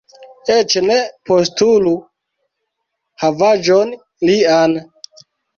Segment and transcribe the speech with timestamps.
[0.53, 0.95] Eĉ ne
[1.31, 1.93] postulu
[3.25, 3.93] havaĵon
[4.31, 4.79] lian.